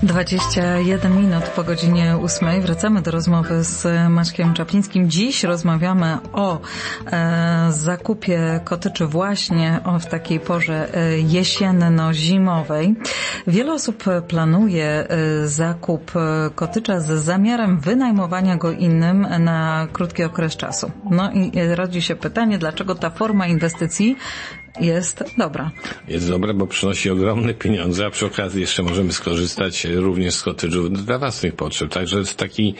21 0.02 1.16
minut 1.16 1.44
po 1.44 1.64
godzinie 1.64 2.16
8 2.16 2.60
wracamy 2.62 3.02
do 3.02 3.10
rozmowy 3.10 3.64
z 3.64 3.86
Maćkiem 4.10 4.54
Czaplińskim. 4.54 5.10
Dziś 5.10 5.44
rozmawiamy 5.44 6.18
o 6.32 6.60
e, 7.12 7.66
zakupie 7.70 8.60
kotyczy 8.64 9.06
właśnie 9.06 9.80
o, 9.84 9.98
w 9.98 10.06
takiej 10.06 10.40
porze 10.40 10.94
e, 10.94 11.18
jesienno-zimowej. 11.18 12.94
Wiele 13.46 13.72
osób 13.72 14.04
planuje 14.28 14.84
e, 14.84 15.06
zakup 15.48 16.12
e, 16.16 16.50
kotycza 16.54 17.00
z 17.00 17.06
zamiarem 17.06 17.80
wynajmowania 17.80 18.56
go 18.56 18.72
innym 18.72 19.26
na 19.38 19.86
krótki 19.92 20.24
okres 20.24 20.56
czasu. 20.56 20.90
No 21.10 21.32
i 21.32 21.52
rodzi 21.74 22.02
się 22.02 22.16
pytanie, 22.16 22.58
dlaczego 22.58 22.94
ta 22.94 23.10
forma 23.10 23.46
inwestycji 23.46 24.16
jest 24.80 25.24
dobra. 25.38 25.70
Jest 26.08 26.28
dobre, 26.28 26.54
bo 26.54 26.66
przynosi 26.66 27.10
ogromne 27.10 27.54
pieniądze, 27.54 28.06
a 28.06 28.10
przy 28.10 28.26
okazji 28.26 28.60
jeszcze 28.60 28.82
możemy 28.82 29.12
skorzystać 29.12 29.84
również 29.84 30.34
z 30.34 30.44
cottage'ów 30.44 30.88
dla 30.88 31.18
własnych 31.18 31.54
potrzeb. 31.54 31.92
Także 31.92 32.18
jest 32.18 32.36
taki 32.36 32.74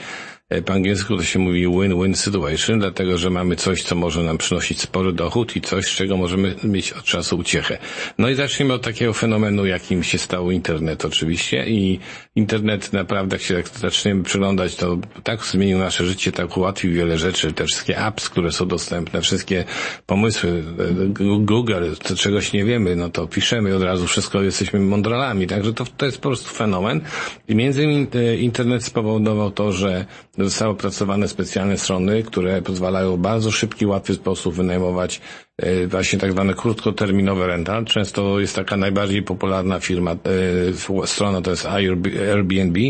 po 0.61 0.73
angielsku 0.73 1.17
to 1.17 1.23
się 1.23 1.39
mówi 1.39 1.61
win-win 1.61 2.15
situation, 2.15 2.79
dlatego 2.79 3.19
że 3.19 3.31
mamy 3.31 3.57
coś, 3.57 3.83
co 3.83 3.95
może 3.95 4.23
nam 4.23 4.39
przynosić 4.39 4.81
spory 4.81 5.13
dochód 5.13 5.57
i 5.57 5.61
coś, 5.61 5.87
z 5.87 5.91
czego 5.91 6.17
możemy 6.17 6.55
mieć 6.65 6.93
od 6.93 7.05
czasu 7.05 7.37
uciechę. 7.37 7.79
No 8.19 8.29
i 8.29 8.35
zacznijmy 8.35 8.75
od 8.75 8.83
takiego 8.83 9.13
fenomenu, 9.13 9.67
jakim 9.67 10.03
się 10.03 10.19
stał 10.19 10.51
internet 10.51 11.05
oczywiście. 11.05 11.65
I 11.69 11.99
internet 12.37 12.93
naprawdę, 12.93 13.37
jak 13.37 13.43
się 13.43 13.55
jak 13.55 13.69
zaczniemy 13.69 14.23
przyglądać, 14.23 14.77
to 14.77 14.99
tak 15.23 15.45
zmienił 15.45 15.79
nasze 15.79 16.07
życie, 16.07 16.33
tak 16.33 16.57
ułatwił 16.57 16.93
wiele 16.93 17.19
rzeczy, 17.19 17.53
te 17.53 17.65
wszystkie 17.65 17.99
apps, 17.99 18.29
które 18.29 18.53
są 18.53 18.69
dostępne, 18.69 19.21
wszystkie 19.21 19.65
pomysły, 20.07 20.63
e, 21.21 21.39
Google, 21.39 21.75
to 22.03 22.17
czegoś 22.17 22.53
nie 22.53 22.65
wiemy, 22.65 22.97
no 22.97 23.09
to 23.09 23.27
piszemy 23.27 23.77
od 23.77 23.83
razu 23.83 24.07
wszystko, 24.07 24.43
jesteśmy 24.43 24.81
mądralami, 24.81 25.47
także 25.47 25.73
to, 25.73 25.85
to 25.97 26.07
jest 26.07 26.19
po 26.19 26.29
prostu 26.29 26.51
fenomen. 26.51 27.01
I 27.49 27.55
między 27.55 27.85
innymi 27.85 28.07
e, 28.15 28.37
internet 28.37 28.85
spowodował 28.85 29.51
to, 29.51 29.73
że 29.73 30.07
zostały 30.45 30.73
opracowane 30.73 31.29
specjalne 31.29 31.79
strony, 31.79 32.23
które 32.23 32.63
pozwalają 32.63 33.17
w 33.17 33.21
bardzo 33.21 33.51
szybki, 33.51 33.87
łatwy 33.87 34.15
sposób 34.15 34.55
wynajmować 34.55 35.21
właśnie 35.87 36.19
tak 36.19 36.33
zwane 36.33 36.55
krótkoterminowe 36.55 37.47
rental. 37.47 37.85
Często 37.85 38.41
jest 38.41 38.57
taka 38.57 38.77
najbardziej 38.77 39.23
popularna 39.23 39.81
firma, 39.81 40.13
e, 40.13 41.07
strona 41.07 41.43
to 41.43 41.51
jest 41.51 41.67
Airbnb. 41.67 42.81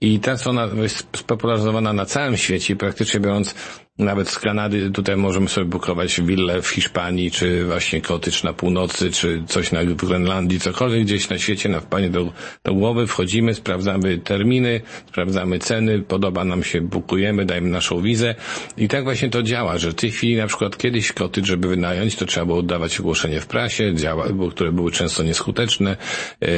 I 0.00 0.20
ta 0.20 0.36
strona 0.36 0.68
jest 0.82 1.06
spopularyzowana 1.16 1.92
na 1.92 2.04
całym 2.04 2.36
świecie, 2.36 2.76
praktycznie 2.76 3.20
biorąc 3.20 3.54
nawet 3.98 4.28
z 4.28 4.38
Kanady 4.38 4.90
tutaj 4.90 5.16
możemy 5.16 5.48
sobie 5.48 5.66
bukować 5.66 6.20
willę 6.20 6.62
w 6.62 6.68
Hiszpanii, 6.68 7.30
czy 7.30 7.64
właśnie 7.64 8.00
kotycz 8.00 8.42
na 8.42 8.52
północy, 8.52 9.10
czy 9.10 9.42
coś 9.46 9.72
na 9.72 9.84
Grenlandii, 9.84 10.60
cokolwiek 10.60 11.02
gdzieś 11.02 11.28
na 11.28 11.38
świecie, 11.38 11.68
na 11.68 11.80
wpanie 11.80 12.10
do, 12.10 12.32
do 12.64 12.74
głowy, 12.74 13.06
wchodzimy, 13.06 13.54
sprawdzamy 13.54 14.18
terminy, 14.18 14.80
sprawdzamy 15.08 15.58
ceny, 15.58 16.02
podoba 16.02 16.44
nam 16.44 16.62
się, 16.62 16.80
bukujemy, 16.80 17.44
dajemy 17.44 17.68
naszą 17.68 18.02
wizę. 18.02 18.34
I 18.76 18.88
tak 18.88 19.04
właśnie 19.04 19.30
to 19.30 19.42
działa, 19.42 19.78
że 19.78 19.90
w 19.90 19.94
tej 19.94 20.10
chwili 20.10 20.36
na 20.36 20.46
przykład 20.46 20.76
kiedyś 20.76 21.12
kotycz, 21.12 21.46
żeby 21.46 21.68
wynająć, 21.68 21.97
to 22.18 22.26
trzeba 22.26 22.46
było 22.46 22.58
oddawać 22.58 23.00
ogłoszenie 23.00 23.40
w 23.40 23.46
prasie, 23.46 23.94
działa, 23.94 24.24
które 24.50 24.72
były 24.72 24.90
często 24.90 25.22
nieskuteczne, 25.22 25.96
yy, 26.40 26.48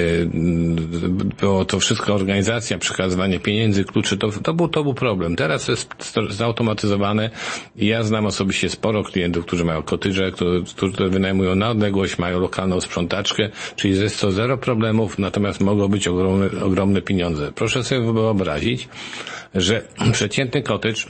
było 1.41 1.65
to 1.65 1.81
wszystko 1.81 2.15
organizacja, 2.15 2.79
przekazywanie 2.79 3.41
pieniędzy, 3.41 3.85
kluczy, 3.85 4.17
to, 4.17 4.29
to, 4.43 4.55
był, 4.55 4.69
to 4.69 4.83
był 4.83 4.95
problem. 4.95 5.37
Teraz 5.37 5.69
jest 5.69 5.95
zautomatyzowane, 6.31 7.31
i 7.77 7.87
ja 7.87 8.03
znam 8.03 8.27
osobiście 8.27 8.69
sporo 8.69 9.05
klientów, 9.05 9.47
którzy 9.47 9.65
mają 9.65 9.83
kotydże, 9.83 10.33
którzy 10.77 11.09
wynajmują 11.11 11.55
na 11.55 11.71
odległość, 11.71 12.19
mają 12.19 12.41
lokalną 12.41 12.81
sprzątaczkę, 12.81 13.49
czyli 13.77 14.01
jest 14.01 14.21
to 14.21 14.33
zero 14.33 14.59
problemów, 14.59 15.19
natomiast 15.19 15.61
mogą 15.61 15.89
być 15.89 16.09
ogromne, 16.09 16.47
ogromne 16.65 17.03
pieniądze. 17.03 17.53
Proszę 17.55 17.85
sobie 17.85 18.13
wyobrazić, 18.13 18.89
że 19.55 19.83
przeciętny 20.13 20.63
kotycz 20.63 21.07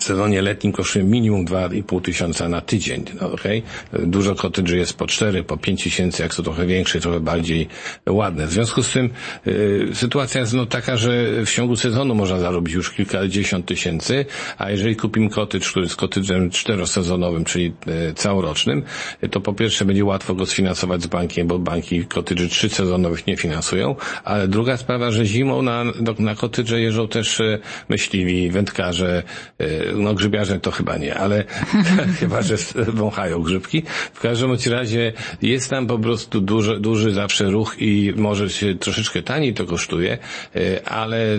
w 0.00 0.04
sezonie 0.04 0.42
letnim 0.42 0.72
kosztuje 0.72 1.04
minimum 1.04 1.46
2,5 1.46 2.02
tysiąca 2.02 2.48
na 2.48 2.60
tydzień. 2.60 3.04
No, 3.20 3.32
okay? 3.32 3.62
Dużo 3.92 4.34
cottage'y 4.34 4.74
jest 4.74 4.94
po 4.94 5.06
4, 5.06 5.44
po 5.44 5.56
5 5.56 5.84
tysięcy, 5.84 6.22
jak 6.22 6.34
są 6.34 6.42
trochę 6.42 6.66
większe, 6.66 7.00
trochę 7.00 7.20
bardziej 7.20 7.68
ładne. 8.06 8.46
W 8.46 8.50
związku 8.50 8.82
z 8.82 8.92
tym 8.92 9.10
y, 9.46 9.88
sytuacja 9.94 10.40
jest 10.40 10.52
no, 10.52 10.66
taka, 10.66 10.96
że 10.96 11.44
w 11.46 11.50
ciągu 11.50 11.76
sezonu 11.76 12.14
można 12.14 12.38
zarobić 12.38 12.74
już 12.74 12.90
kilkadziesiąt 12.90 13.66
tysięcy, 13.66 14.26
a 14.58 14.70
jeżeli 14.70 14.96
kupimy 14.96 15.30
cottage, 15.30 15.64
który 15.64 15.84
jest 15.84 15.96
cottage'em 15.96 16.50
czterosezonowym, 16.50 17.44
czyli 17.44 17.72
y, 18.10 18.14
całorocznym, 18.14 18.82
to 19.30 19.40
po 19.40 19.52
pierwsze 19.52 19.84
będzie 19.84 20.04
łatwo 20.04 20.34
go 20.34 20.46
sfinansować 20.46 21.02
z 21.02 21.06
bankiem, 21.06 21.46
bo 21.46 21.58
banki 21.58 22.04
cottage'y 22.04 22.48
trzysezonowych 22.48 23.26
nie 23.26 23.36
finansują, 23.36 23.96
ale 24.24 24.48
druga 24.48 24.76
sprawa, 24.76 25.10
że 25.10 25.26
zimą 25.26 25.62
na, 25.62 25.84
na 26.18 26.34
cottage'e 26.34 26.76
jeżdżą 26.76 27.08
też 27.08 27.40
y, 27.40 27.58
myśliwi, 27.88 28.50
wędkarze, 28.50 29.22
y, 29.60 29.83
no 29.94 30.14
grzybiarze 30.14 30.60
to 30.60 30.70
chyba 30.70 30.96
nie, 30.96 31.14
ale 31.14 31.44
chyba, 32.20 32.42
że 32.42 32.56
wąchają 32.74 33.42
grzybki. 33.42 33.82
W 34.14 34.20
każdym 34.20 34.56
razie 34.70 35.12
jest 35.42 35.70
tam 35.70 35.86
po 35.86 35.98
prostu 35.98 36.40
duży, 36.40 36.80
duży 36.80 37.12
zawsze 37.12 37.50
ruch 37.50 37.76
i 37.78 38.12
może 38.16 38.50
się 38.50 38.74
troszeczkę 38.74 39.22
taniej 39.22 39.54
to 39.54 39.64
kosztuje, 39.66 40.18
e, 40.56 40.88
ale 40.88 41.38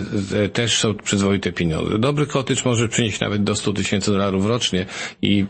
też 0.52 0.78
są 0.78 0.94
przyzwoite 0.94 1.52
pieniądze. 1.52 1.98
Dobry 1.98 2.26
kotycz 2.26 2.64
może 2.64 2.88
przynieść 2.88 3.20
nawet 3.20 3.44
do 3.44 3.54
100 3.54 3.72
tysięcy 3.72 4.10
dolarów 4.10 4.46
rocznie 4.46 4.86
i 5.22 5.46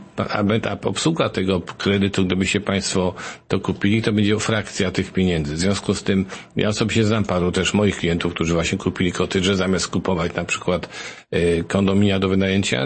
ta 0.63 0.79
obsługa 0.85 1.29
tego 1.29 1.61
kredytu, 1.61 2.25
gdyby 2.27 2.47
się 2.47 2.61
Państwo 2.61 3.15
to 3.49 3.61
kupili, 3.61 4.03
to 4.03 4.13
będzie 4.13 4.39
frakcja 4.39 4.91
tych 4.91 5.13
pieniędzy. 5.13 5.55
W 5.55 5.59
związku 5.59 5.95
z 5.95 6.03
tym 6.03 6.27
ja 6.57 6.69
osobiście 6.69 7.05
znam 7.05 7.25
paru 7.25 7.53
też 7.53 7.75
moich 7.75 7.97
klientów, 7.97 8.35
którzy 8.35 8.55
właśnie 8.55 8.79
kupili 8.79 9.13
kotydże 9.13 9.57
zamiast 9.57 9.89
kupować 9.89 10.35
na 10.35 10.45
przykład 10.45 10.89
e, 11.31 11.65
kondominia 11.65 12.19
do 12.19 12.29
wynajęcia, 12.29 12.86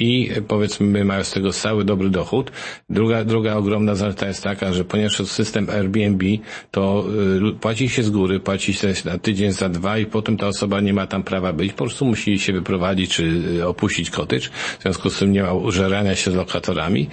i 0.00 0.30
powiedzmy 0.48 1.04
mają 1.04 1.24
z 1.24 1.30
tego 1.30 1.52
cały 1.52 1.84
dobry 1.84 2.10
dochód. 2.10 2.50
Druga, 2.90 3.24
druga 3.24 3.54
ogromna 3.54 3.94
zaleta 3.94 4.28
jest 4.28 4.42
taka, 4.42 4.72
że 4.72 4.84
ponieważ 4.84 5.16
system 5.16 5.70
Airbnb, 5.70 6.24
to 6.70 7.04
e, 7.48 7.52
płaci 7.52 7.88
się 7.88 8.02
z 8.02 8.10
góry, 8.10 8.40
płaci 8.40 8.74
się 8.74 8.92
na 9.04 9.18
tydzień, 9.18 9.52
za 9.52 9.68
dwa 9.68 9.98
i 9.98 10.06
potem 10.06 10.36
ta 10.36 10.46
osoba 10.46 10.80
nie 10.80 10.92
ma 10.92 11.06
tam 11.06 11.22
prawa 11.22 11.52
być, 11.52 11.72
po 11.72 11.84
prostu 11.84 12.04
musi 12.04 12.38
się 12.38 12.52
wyprowadzić 12.52 13.10
czy 13.10 13.42
e, 13.60 13.68
opuścić 13.68 14.10
cottage, 14.10 14.48
w 14.78 14.82
związku 14.82 15.10
z 15.10 15.18
tym 15.18 15.32
nie 15.32 15.42
ma 15.42 15.52
użerania 15.52 16.14
się 16.14 16.30
z 16.30 16.34
lokatorami. 16.34 17.08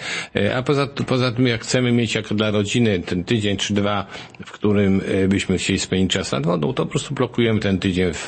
A 0.55 0.63
poza, 0.63 0.87
poza 0.87 1.31
tym, 1.31 1.47
jak 1.47 1.61
chcemy 1.61 1.91
mieć 1.91 2.15
jako 2.15 2.35
dla 2.35 2.51
rodziny 2.51 2.99
ten 2.99 3.23
tydzień 3.23 3.57
czy 3.57 3.73
dwa, 3.73 4.05
w 4.45 4.51
którym 4.51 5.01
byśmy 5.29 5.57
chcieli 5.57 5.79
spędzić 5.79 6.11
czas 6.11 6.31
nad 6.31 6.45
wodą, 6.45 6.73
to 6.73 6.85
po 6.85 6.91
prostu 6.91 7.13
blokujemy 7.13 7.59
ten 7.59 7.79
tydzień 7.79 8.13
w, 8.13 8.27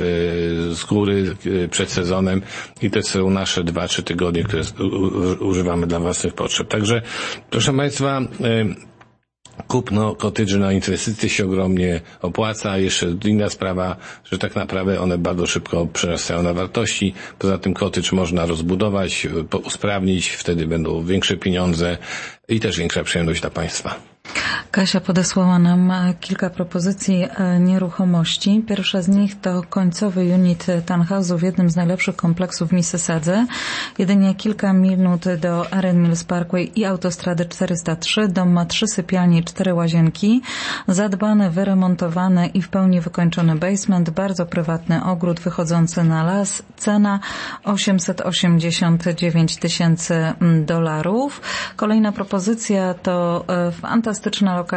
z 0.71 0.83
góry 0.85 1.35
przed 1.71 1.91
sezonem 1.91 2.41
i 2.81 2.91
to 2.91 3.03
są 3.03 3.29
nasze 3.29 3.63
dwa, 3.63 3.87
trzy 3.99 4.03
tygodnie, 4.03 4.43
które 4.43 4.63
używamy 5.39 5.87
dla 5.87 5.99
własnych 5.99 6.33
potrzeb. 6.33 6.67
Także, 6.67 7.01
proszę 7.49 7.73
Państwa, 7.73 8.21
kupno 9.67 10.15
kotydży 10.15 10.59
na 10.59 10.73
inwestycje 10.73 11.29
się 11.29 11.45
ogromnie 11.45 12.01
opłaca. 12.21 12.77
Jeszcze 12.77 13.07
inna 13.25 13.49
sprawa, 13.49 13.95
że 14.31 14.37
tak 14.37 14.55
naprawdę 14.55 14.99
one 15.01 15.17
bardzo 15.17 15.45
szybko 15.45 15.87
przerastają 15.93 16.43
na 16.43 16.53
wartości. 16.53 17.13
Poza 17.39 17.57
tym 17.57 17.73
kotydż 17.73 18.11
można 18.11 18.45
rozbudować, 18.45 19.27
usprawnić, 19.65 20.29
wtedy 20.29 20.67
będą 20.67 21.03
większe 21.03 21.37
pieniądze 21.37 21.97
i 22.49 22.59
też 22.59 22.77
większa 22.77 23.03
przyjemność 23.03 23.41
dla 23.41 23.49
państwa. 23.49 24.08
Kasia 24.79 24.99
podesłała 24.99 25.59
nam 25.59 25.91
e, 25.91 26.13
kilka 26.19 26.49
propozycji 26.49 27.23
e, 27.23 27.59
nieruchomości. 27.59 28.63
Pierwsza 28.67 29.01
z 29.01 29.07
nich 29.07 29.41
to 29.41 29.61
końcowy 29.69 30.21
unit 30.21 30.65
townhouse'u 30.85 31.37
w 31.37 31.41
jednym 31.41 31.69
z 31.69 31.75
najlepszych 31.75 32.15
kompleksów 32.15 32.69
w 32.69 32.73
Mississadze. 32.73 33.45
Jedynie 33.97 34.35
kilka 34.35 34.73
minut 34.73 35.25
do 35.41 35.73
Aren 35.73 36.01
Mills 36.01 36.23
Parkway 36.23 36.71
i 36.75 36.85
autostrady 36.85 37.45
403. 37.45 38.27
Dom 38.27 38.51
ma 38.51 38.65
trzy 38.65 38.87
sypialnie 38.87 39.39
i 39.39 39.43
cztery 39.43 39.73
łazienki. 39.73 40.41
Zadbany, 40.87 41.49
wyremontowany 41.49 42.47
i 42.47 42.61
w 42.61 42.69
pełni 42.69 43.01
wykończony 43.01 43.55
basement. 43.55 44.09
Bardzo 44.09 44.45
prywatny 44.45 45.03
ogród 45.03 45.39
wychodzący 45.39 46.03
na 46.03 46.23
las. 46.23 46.63
Cena 46.77 47.19
889 47.63 49.57
tysięcy 49.57 50.33
dolarów. 50.65 51.41
Kolejna 51.75 52.11
propozycja 52.11 52.93
to 52.93 53.45
e, 53.47 53.71
fantastyczna 53.71 54.55
lokalizacja 54.55 54.68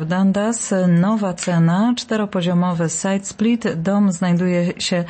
w 0.00 0.04
Dundas, 0.04 0.74
nowa 0.88 1.34
cena, 1.34 1.92
czteropoziomowy 1.96 2.88
side 2.88 3.24
split. 3.24 3.68
Dom 3.74 4.12
znajduje 4.12 4.80
się 4.80 5.04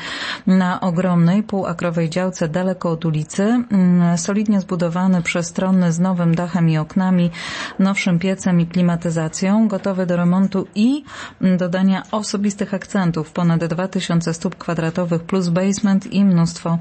na 0.47 0.81
ogromnej 0.81 1.43
półakrowej 1.43 2.11
działce 2.11 2.49
daleko 2.49 2.91
od 2.91 3.05
ulicy, 3.05 3.43
mm, 3.43 4.19
solidnie 4.19 4.61
zbudowany, 4.61 5.23
przestronny 5.23 5.93
z 5.93 5.99
nowym 5.99 6.35
dachem 6.35 6.69
i 6.69 6.79
oknami, 6.79 7.31
nowszym 7.79 8.19
piecem 8.19 8.61
i 8.61 8.67
klimatyzacją, 8.67 9.69
gotowy 9.69 10.07
do 10.07 10.17
remontu 10.17 10.67
i 10.75 11.05
dodania 11.59 12.03
osobistych 12.11 12.75
akcentów. 12.75 13.33
Ponad 13.33 13.65
2000 13.65 14.35
stóp 14.35 14.55
kwadratowych 14.55 15.23
plus 15.23 15.49
basement 15.49 16.13
i 16.13 16.25
mnóstwo 16.25 16.79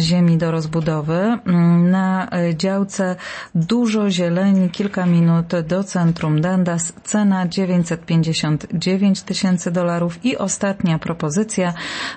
ziemi 0.00 0.36
do 0.36 0.50
rozbudowy. 0.50 1.38
Na 1.82 2.28
działce 2.54 3.16
dużo 3.54 4.10
zieleni, 4.10 4.70
kilka 4.70 5.06
minut 5.06 5.46
do 5.68 5.84
centrum 5.84 6.40
Dundas, 6.40 6.69
cena 7.04 7.46
959 7.48 9.22
tysięcy 9.22 9.70
dolarów 9.70 10.24
i 10.24 10.36
ostatnia 10.36 10.98
propozycja 10.98 11.72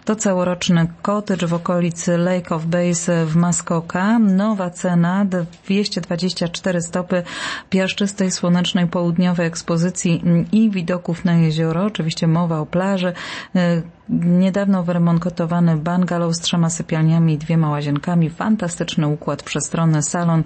to 0.06 0.16
całoroczny 0.16 0.88
cottage 1.02 1.48
w 1.48 1.54
okolicy 1.54 2.18
Lake 2.18 2.56
of 2.56 2.66
Base 2.66 3.26
w 3.26 3.36
Muskoka. 3.36 4.20
Nowa 4.20 4.70
cena 4.70 5.26
224 5.26 6.82
stopy 6.82 7.24
piaszczystej, 7.70 8.32
słonecznej, 8.32 8.88
południowej 8.88 9.48
ekspozycji 9.48 10.24
i 10.52 10.70
widoków 10.70 11.26
na 11.26 11.36
jezioro. 11.36 11.86
Oczywiście 11.86 12.28
mowa 12.28 12.60
o 12.60 12.66
plaży 12.66 13.14
niedawno 14.10 14.84
wyremontowany 14.84 15.78
bungalow 15.78 16.36
z 16.36 16.40
trzema 16.40 16.70
sypialniami 16.70 17.34
i 17.34 17.38
dwiema 17.38 17.70
łazienkami, 17.70 18.30
fantastyczny 18.30 19.08
układ, 19.08 19.44
przestronny 19.44 20.04
salon 20.04 20.44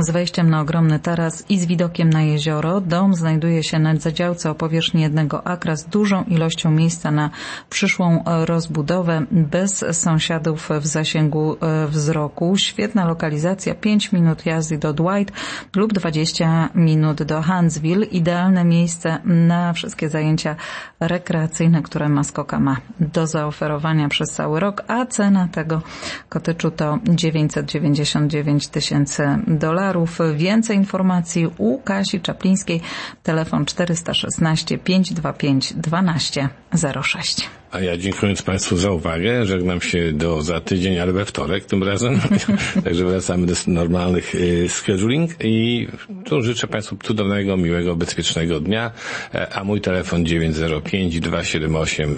z 0.00 0.10
wejściem 0.10 0.50
na 0.50 0.60
ogromny 0.60 0.98
taras 0.98 1.44
i 1.48 1.58
z 1.58 1.66
widokiem 1.66 2.10
na 2.10 2.22
jezioro. 2.22 2.80
Dom 2.80 3.14
znajduje 3.14 3.64
się 3.64 3.78
na 3.78 3.96
zadziałce 3.96 4.50
o 4.50 4.54
powierzchni 4.54 5.02
jednego 5.02 5.46
akra 5.46 5.76
z 5.76 5.84
dużą 5.84 6.24
ilością 6.24 6.70
miejsca 6.70 7.10
na 7.10 7.30
przyszłą 7.70 8.24
rozbudowę, 8.44 9.26
bez 9.30 9.84
sąsiadów 9.92 10.68
w 10.80 10.86
zasięgu 10.86 11.56
e, 11.60 11.86
wzroku. 11.86 12.56
Świetna 12.56 13.04
lokalizacja, 13.04 13.74
5 13.74 14.12
minut 14.12 14.46
jazdy 14.46 14.78
do 14.78 14.92
Dwight 14.92 15.34
lub 15.76 15.92
20 15.92 16.68
minut 16.74 17.22
do 17.22 17.42
Huntsville. 17.42 18.06
Idealne 18.06 18.64
miejsce 18.64 19.18
na 19.24 19.72
wszystkie 19.72 20.08
zajęcia 20.08 20.56
rekreacyjne, 21.00 21.82
które 21.82 22.08
Maskoka 22.08 22.60
ma 22.60 22.83
do 23.00 23.26
zaoferowania 23.26 24.08
przez 24.08 24.30
cały 24.30 24.60
rok, 24.60 24.82
a 24.88 25.06
cena 25.06 25.48
tego 25.52 25.82
kotyczu 26.28 26.70
to 26.70 26.98
999 27.04 28.68
tysięcy 28.68 29.38
dolarów. 29.46 30.18
Więcej 30.34 30.76
informacji 30.76 31.50
u 31.58 31.78
Kasi 31.78 32.20
Czaplińskiej, 32.20 32.80
telefon 33.22 33.64
416 33.64 34.78
525 34.78 35.74
1206. 35.82 37.50
A 37.74 37.80
ja 37.80 37.96
dziękując 37.96 38.42
Państwu 38.42 38.76
za 38.76 38.90
uwagę, 38.90 39.46
żegnam 39.46 39.80
się 39.80 40.12
do 40.12 40.42
za 40.42 40.60
tydzień, 40.60 40.98
ale 40.98 41.12
we 41.12 41.24
wtorek 41.24 41.64
tym 41.64 41.82
razem. 41.82 42.20
Także 42.84 43.04
wracamy 43.04 43.46
do 43.46 43.54
normalnych 43.66 44.34
y, 44.34 44.68
scheduling 44.68 45.30
i 45.40 45.88
tu 46.24 46.42
życzę 46.42 46.66
Państwu 46.66 46.96
cudownego, 46.96 47.56
miłego, 47.56 47.96
bezpiecznego 47.96 48.60
dnia. 48.60 48.90
E, 49.34 49.52
a 49.54 49.64
mój 49.64 49.80
telefon 49.80 50.26
905 50.26 51.20
278 51.20 52.16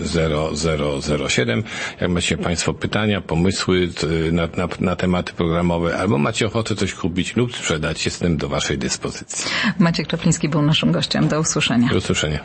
0007. 1.29 1.63
Jak 2.01 2.11
macie 2.11 2.37
Państwo 2.37 2.75
pytania, 2.75 3.21
pomysły 3.21 3.89
na, 4.33 4.49
na, 4.57 4.69
na 4.81 4.97
tematy 4.97 5.33
programowe, 5.33 5.97
albo 5.97 6.19
macie 6.19 6.47
ochotę 6.47 6.75
coś 6.75 6.95
kupić 6.95 7.37
lub 7.37 7.57
sprzedać, 7.57 8.05
jestem 8.05 8.37
do 8.37 8.49
Waszej 8.49 8.79
dyspozycji. 8.79 9.51
Maciek 9.79 10.07
Czapliński 10.07 10.49
był 10.49 10.63
naszym 10.63 10.93
gościem. 10.93 11.29
Do 11.29 11.41
usłyszenia. 11.41 11.89
Do 11.89 11.97
usłyszenia. 11.97 12.41